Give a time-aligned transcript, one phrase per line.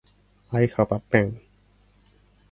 [0.51, 1.39] I have a pen.